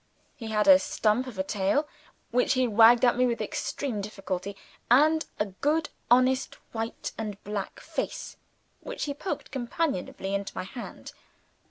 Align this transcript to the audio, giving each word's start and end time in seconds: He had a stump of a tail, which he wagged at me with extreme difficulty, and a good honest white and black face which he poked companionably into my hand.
He 0.35 0.47
had 0.47 0.67
a 0.67 0.79
stump 0.79 1.27
of 1.27 1.37
a 1.37 1.43
tail, 1.43 1.87
which 2.31 2.53
he 2.53 2.67
wagged 2.67 3.05
at 3.05 3.15
me 3.15 3.27
with 3.27 3.39
extreme 3.39 4.01
difficulty, 4.01 4.55
and 4.89 5.27
a 5.39 5.45
good 5.45 5.89
honest 6.09 6.55
white 6.71 7.11
and 7.19 7.37
black 7.43 7.79
face 7.79 8.35
which 8.79 9.03
he 9.05 9.13
poked 9.13 9.51
companionably 9.51 10.33
into 10.33 10.57
my 10.57 10.63
hand. 10.63 11.11